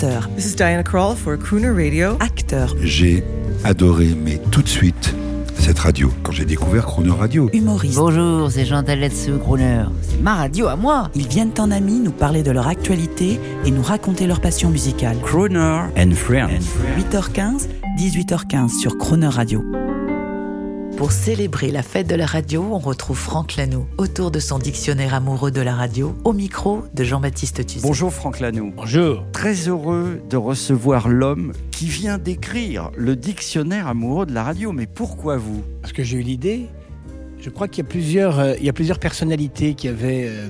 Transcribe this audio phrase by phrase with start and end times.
[0.00, 0.28] chanteur.
[0.36, 2.16] This is Diana Krall for Crooner Radio.
[2.20, 2.74] Acteur.
[2.82, 3.22] J'ai
[3.64, 5.14] adoré, mais tout de suite,
[5.58, 7.50] cette radio, quand j'ai découvert Chrono Radio.
[7.52, 7.96] Humoriste.
[7.96, 9.84] Bonjour, c'est Jean Taletsu, Crooner.
[10.02, 11.10] C'est ma radio à moi.
[11.14, 15.18] Ils viennent en amis nous parler de leur actualité et nous raconter leur passion musicale.
[15.22, 16.64] Crooner and Friends.
[16.98, 19.62] 8h15, 18h15 sur Croner Radio.
[21.00, 25.14] Pour célébrer la fête de la radio, on retrouve Franck Lanoux autour de son dictionnaire
[25.14, 27.88] amoureux de la radio, au micro de Jean-Baptiste Tuzet.
[27.88, 28.74] Bonjour Franck Lanoux.
[28.76, 29.24] Bonjour.
[29.32, 34.72] Très heureux de recevoir l'homme qui vient d'écrire le dictionnaire amoureux de la radio.
[34.72, 35.62] Mais pourquoi vous?
[35.80, 36.66] Parce que j'ai eu l'idée.
[37.40, 40.48] Je crois qu'il y a plusieurs, euh, il y a plusieurs personnalités qui avaient euh,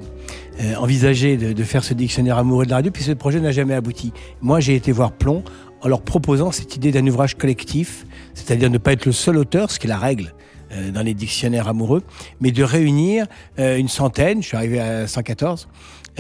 [0.63, 3.53] euh, envisagé de, de faire ce dictionnaire amoureux de la radio, puis ce projet n'a
[3.53, 4.13] jamais abouti.
[4.41, 5.45] Moi, j'ai été voir Plomb
[5.83, 9.71] en leur proposant cette idée d'un ouvrage collectif, c'est-à-dire ne pas être le seul auteur,
[9.71, 10.33] ce qui est la règle
[10.73, 12.05] euh, dans les dictionnaires amoureux,
[12.41, 13.27] mais de réunir
[13.59, 15.69] euh, une centaine, je suis arrivé à 114,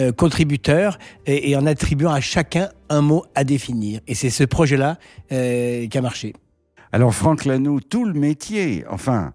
[0.00, 4.00] euh, contributeurs et, en attribuant à chacun un mot à définir.
[4.08, 6.32] Et c'est ce projet-là qui a marché.
[6.90, 9.34] Alors Franck Lanoux, tout le métier, enfin,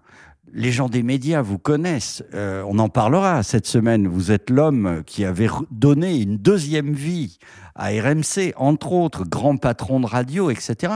[0.52, 2.22] les gens des médias vous connaissent.
[2.34, 4.06] On en parlera cette semaine.
[4.06, 7.38] Vous êtes l'homme qui avait donné une deuxième vie
[7.74, 10.94] à RMC, entre autres, grand patron de radio, etc.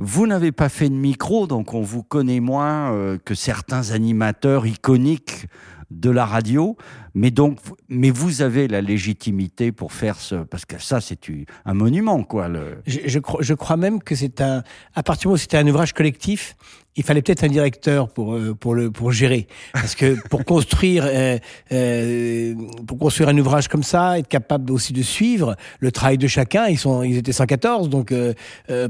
[0.00, 4.64] Vous n'avez pas fait de micro, donc on vous connaît moins euh, que certains animateurs
[4.64, 5.48] iconiques
[5.90, 6.76] de la radio,
[7.14, 11.18] mais donc, mais vous avez la légitimité pour faire ce, parce que ça, c'est
[11.64, 12.48] un monument, quoi.
[12.86, 14.62] Je, crois, je crois même que c'est un,
[14.94, 16.56] à partir du moment où c'était un ouvrage collectif,
[16.96, 21.04] il fallait peut-être un directeur pour euh, pour le pour gérer, parce que pour construire
[21.06, 22.54] euh,
[22.86, 26.66] pour construire un ouvrage comme ça, être capable aussi de suivre le travail de chacun.
[26.66, 28.12] Ils sont, ils étaient 114, donc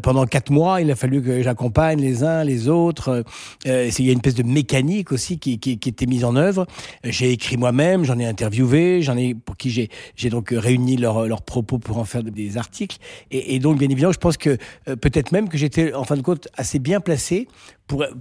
[0.03, 3.25] pendant quatre mois, il a fallu que j'accompagne les uns les autres.
[3.67, 6.37] Euh, il y a une espèce de mécanique aussi qui, qui, qui était mise en
[6.37, 6.67] œuvre.
[7.05, 11.79] J'ai écrit moi-même, j'en ai interviewé, j'en ai pour qui j'ai donc réuni leurs propos
[11.79, 12.99] pour en faire des articles.
[13.31, 16.23] Et, donc bien évidemment, je pense que euh, peut-être même que j'étais en fin de
[16.23, 17.49] compte assez bien placé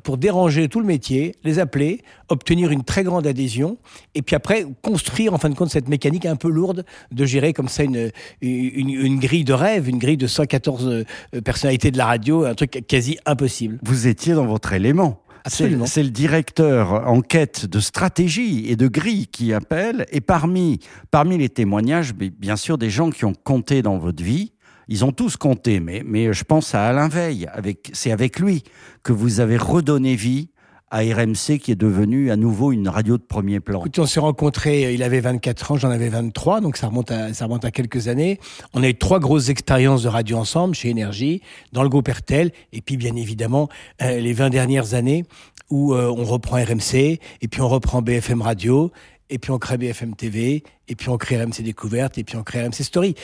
[0.04, 3.78] pour déranger tout le métier, les appeler, obtenir une très grande adhésion,
[4.16, 7.52] et puis après construire en fin de compte cette mécanique un peu lourde de gérer
[7.52, 12.46] comme ça une grille de rêve, une grille de 114 euh, personnalités de la radio,
[12.46, 13.80] un truc quasi impossible.
[13.84, 15.22] Vous étiez dans votre élément.
[15.44, 15.86] Absolument.
[15.86, 20.06] C'est le directeur en quête de stratégie et de grille qui appelle.
[20.12, 20.80] Et parmi,
[21.10, 24.52] parmi les témoignages, bi- bien sûr, des gens qui ont compté dans votre vie.
[24.90, 27.48] Ils ont tous compté, mais, mais je pense à Alain Veil.
[27.54, 28.64] Avec, c'est avec lui
[29.04, 30.50] que vous avez redonné vie
[30.90, 33.80] à RMC qui est devenu à nouveau une radio de premier plan.
[33.80, 37.12] Écoutez, on s'est rencontrés, euh, il avait 24 ans, j'en avais 23, donc ça remonte,
[37.12, 38.40] à, ça remonte à quelques années.
[38.74, 41.42] On a eu trois grosses expériences de radio ensemble, chez Énergie,
[41.74, 43.68] dans le groupe RTL, et puis bien évidemment,
[44.02, 45.26] euh, les 20 dernières années
[45.70, 48.92] où euh, on reprend RMC, et puis on reprend BFM Radio,
[49.30, 52.44] et puis on crée BFM TV, et puis on crée RMC Découverte, et puis on
[52.44, 53.16] crée RMC Story.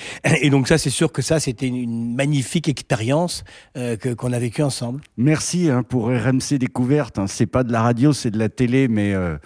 [0.41, 3.43] Et donc ça, c'est sûr que ça, c'était une, magnifique expérience
[3.77, 5.01] euh, qu'on a vécue ensemble.
[5.17, 7.19] Merci hein, pour RMC Découverte.
[7.19, 7.27] Hein.
[7.27, 9.37] C'est pas de la radio, c'est de la télé, mais euh,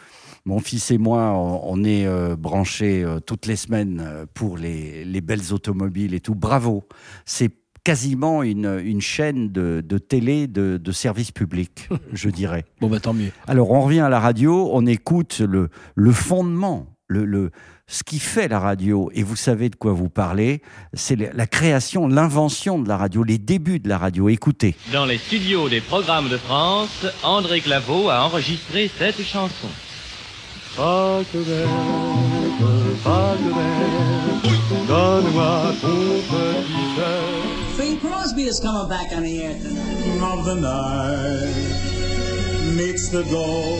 [0.45, 5.53] mon fils et moi, on, est euh, branchés toutes les semaines pour les, les belles
[5.53, 6.35] automobiles et tout.
[6.35, 6.83] Bravo.
[7.87, 12.65] Quasiment une, une chaîne de, de télé de, de service public, je dirais.
[12.81, 13.31] Bon, bah tant mieux.
[13.47, 17.51] Alors, on revient à la radio, on écoute le, le fondement, le, le,
[17.87, 20.61] ce qui fait la radio, et vous savez de quoi vous parlez,
[20.91, 24.27] c'est la création, l'invention de la radio, les débuts de la radio.
[24.27, 24.75] Écoutez.
[24.91, 29.69] Dans les studios des programmes de France, André Claveau a enregistré cette chanson.
[34.87, 37.36] Donne-moi ton petit
[38.37, 38.45] cœur.
[38.45, 39.97] Bing Crosby is coming back on the air tonight.
[40.21, 41.87] Of the night
[42.75, 43.79] meets the gold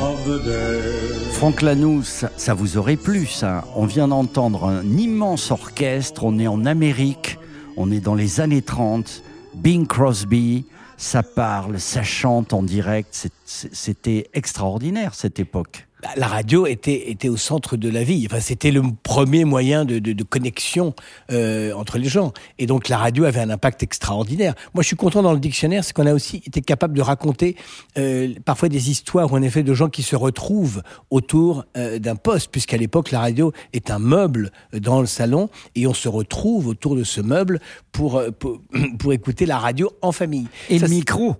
[0.00, 1.30] of the day.
[1.32, 3.64] Franck Lanoux, ça, vous aurait plu, ça.
[3.74, 7.38] On vient d'entendre un immense orchestre, on est en Amérique,
[7.76, 9.22] on est dans les années 30,
[9.54, 10.64] Bing Crosby,
[10.96, 15.88] ça parle, ça chante en direct, c'était extraordinaire cette époque.
[16.02, 18.26] Bah, la radio était, était au centre de la vie.
[18.28, 20.94] Enfin, c'était le premier moyen de, de, de connexion
[21.30, 22.32] euh, entre les gens.
[22.58, 24.54] Et donc, la radio avait un impact extraordinaire.
[24.74, 27.54] Moi, je suis content dans le dictionnaire, c'est qu'on a aussi été capable de raconter
[27.98, 32.50] euh, parfois des histoires, en effet, de gens qui se retrouvent autour euh, d'un poste,
[32.50, 36.96] puisqu'à l'époque, la radio est un meuble dans le salon, et on se retrouve autour
[36.96, 37.60] de ce meuble
[37.92, 38.60] pour, pour,
[38.98, 40.48] pour écouter la radio en famille.
[40.68, 41.36] Et Ça, le micro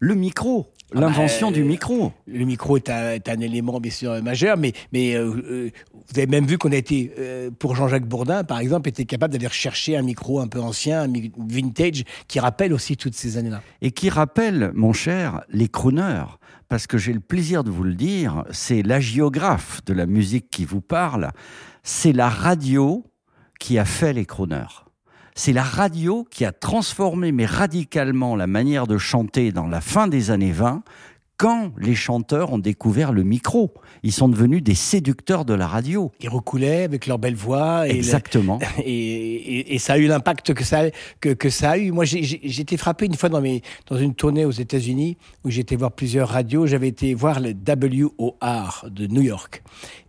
[0.00, 3.80] Le micro Ah bah, L'invention euh, du micro Le micro est un, est un élément
[3.80, 7.50] bien sûr majeur, mais, mais euh, euh, vous avez même vu qu'on a été, euh,
[7.58, 11.12] pour Jean-Jacques Bourdin par exemple, était capable d'aller rechercher un micro un peu ancien, un
[11.48, 13.62] vintage, qui rappelle aussi toutes ces années-là.
[13.82, 16.24] et qui rappelle, mon cher, les crooners.
[16.68, 20.48] Parce que j'ai le plaisir de vous le dire, c'est la géographe de la musique
[20.50, 21.30] qui vous parle.
[21.82, 23.04] C'est la radio
[23.60, 24.84] qui a fait les crooners.
[25.36, 30.06] C'est la radio qui a transformé, mais radicalement, la manière de chanter dans la fin
[30.06, 30.84] des années 20
[31.44, 33.74] quand les chanteurs ont découvert le micro.
[34.02, 36.10] Ils sont devenus des séducteurs de la radio.
[36.20, 37.86] Ils recoulaient avec leur belle voix.
[37.86, 38.58] Et Exactement.
[38.78, 40.84] le- et, et- et ça a eu l'impact que ça,
[41.20, 41.90] que, que ça a eu.
[41.92, 43.60] Moi, j'ai- été frappé une fois dans, mes,
[43.90, 46.66] dans une tournée aux États-Unis où j'étais voir plusieurs radios.
[46.66, 49.62] J'avais été voir le WOR de New York.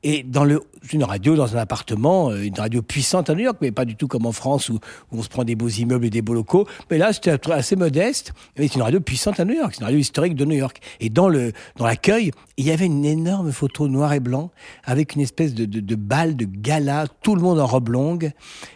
[0.03, 0.61] Et dans le,
[0.93, 3.95] une radio, dans un appartement, euh, une radio puissante à New York, mais pas du
[3.95, 4.75] tout comme en France où,
[5.11, 6.67] où on se prend des beaux immeubles et des beaux locaux.
[6.91, 8.33] Mais là, c'était assez modeste.
[8.57, 9.71] Mais c'est une radio puissante à New York.
[9.73, 10.79] C'est une radio historique de New York.
[10.99, 14.51] Et dans le dans l'accueil, il y avait une énorme photo noir et blanc
[14.85, 18.31] avec une espèce de, de, de balle de gala, tout le monde en robe longue.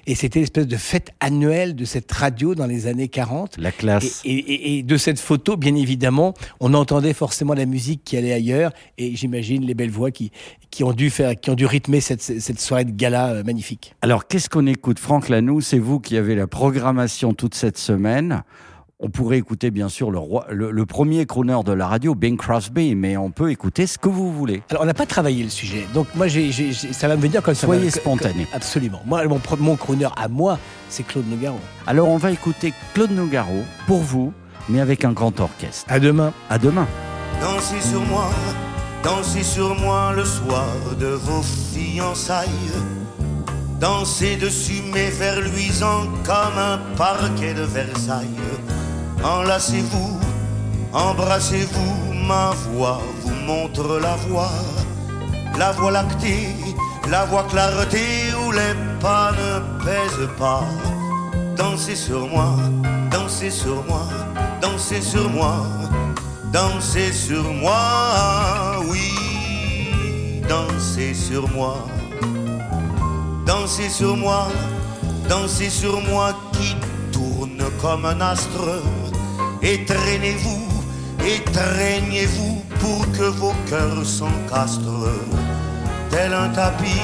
[0.08, 3.58] Et c'était l'espèce de fête annuelle de cette radio dans les années 40.
[3.58, 4.22] La classe.
[4.26, 8.34] Et, et- et de cette photo, bien évidemment, on entendait forcément la musique qui allait
[8.34, 8.72] ailleurs.
[8.98, 10.32] Et j'imagine les belles voix qui,
[10.72, 13.94] qui ont dû faire, qui ont dû rythmer cette, cette soirée de gala euh, magnifique.
[14.02, 15.00] Alors, qu'est-ce qu'on écoute?
[15.00, 18.44] Franck Lanoux, c'est vous qui avez la programmation toute cette semaine.
[19.02, 22.36] On pourrait écouter, bien sûr, le, roi, le, le premier crooner de la radio, Bing
[22.36, 24.62] Crosby, mais on peut écouter ce que vous voulez.
[24.70, 25.88] Alors, on n'a pas travaillé le sujet.
[25.94, 27.66] Donc, moi, ça va me venir comme ça.
[27.66, 28.46] Soyez spontané.
[28.52, 29.02] Absolument.
[29.06, 30.60] Moi, mon, mon crooner à moi,
[30.90, 31.60] c'est Claude Nougaro.
[31.88, 34.34] Alors, on va écouter Claude Nougaro, pour vous,
[34.68, 35.86] mais avec un grand orchestre.
[35.88, 36.34] À demain.
[36.50, 36.86] À demain.
[37.40, 38.30] Dansez sur moi,
[39.02, 40.68] dansez sur moi le soir
[41.00, 42.50] de vos fiançailles.
[43.80, 48.28] Dansez dessus mes vers luisants comme un parquet de Versailles.
[49.24, 50.20] Enlacez-vous,
[50.94, 54.52] embrassez-vous, ma voix vous montre la voie.
[55.58, 56.48] La voie lactée,
[57.10, 58.02] la voie clarté
[58.46, 60.64] où les pas ne pèsent pas.
[61.58, 62.56] Dansez sur moi,
[63.12, 64.08] dansez sur moi,
[64.62, 65.66] dansez sur moi,
[66.54, 71.76] dansez sur moi, oui, dansez sur moi.
[73.50, 74.48] Dansez sur moi,
[75.28, 76.76] dansez sur moi qui
[77.12, 78.80] tourne comme un astre.
[79.62, 80.80] Et traînez-vous
[82.80, 85.12] pour que vos cœurs s'encastrent.
[86.10, 87.02] Tel un tapis,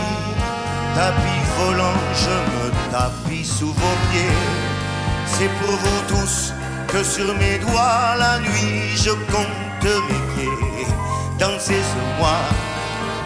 [0.95, 4.37] tapis volant, je me tapis sous vos pieds.
[5.27, 6.53] C'est pour vous tous
[6.87, 10.87] que sur mes doigts la nuit je compte mes pieds.
[11.37, 12.37] Dansez sur moi,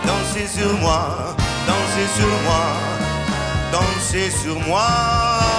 [0.06, 1.36] dansez sur moi,
[1.68, 2.66] dansez sur moi,
[3.72, 5.59] dansez sur moi.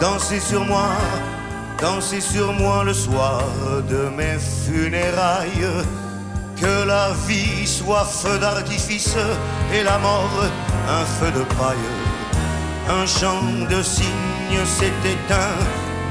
[0.00, 0.88] Dansez sur moi,
[1.78, 3.42] dansez sur moi le soir
[3.88, 5.84] de mes funérailles.
[6.56, 9.16] Que la vie soit feu d'artifice
[9.72, 10.44] et la mort
[10.88, 11.90] un feu de paille.
[12.88, 15.58] Un chant de cygne s'est éteint,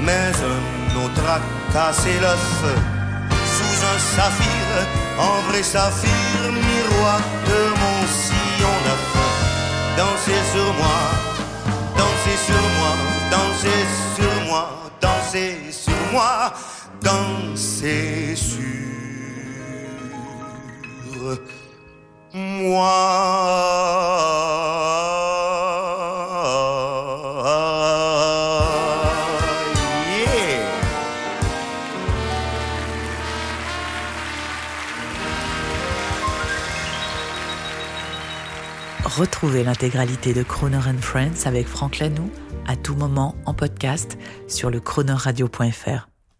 [0.00, 1.40] mais un autre a
[1.72, 2.12] cassé
[2.60, 2.78] feu.
[3.56, 4.66] Sous un saphir,
[5.18, 6.12] en vrai saphir,
[6.46, 9.06] miroir de mon sillon neuf.
[9.96, 11.00] Dansez sur moi,
[11.96, 12.79] dansez sur moi,
[13.60, 13.86] dansez
[14.16, 14.68] sur moi,
[15.00, 16.52] dansez sur moi,
[17.02, 18.58] dansez sur
[22.32, 23.20] moi.
[39.04, 42.30] Retrouvez l'intégralité de Croner and Friends avec Franck Lanoux
[42.70, 46.09] à tout moment en podcast sur le chronoradio.fr.